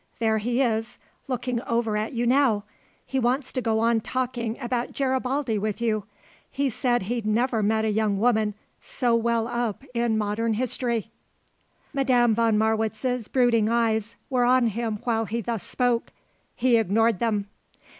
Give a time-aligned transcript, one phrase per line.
[0.17, 0.97] There he is,
[1.27, 2.63] looking over at you now;
[3.05, 6.05] he wants to go on talking about Garibaldi with you.
[6.49, 11.11] He said he'd never met a young woman so well up in modern history."
[11.93, 16.11] Madame von Marwitz's brooding eyes were on him while he thus spoke.
[16.55, 17.45] He ignored them.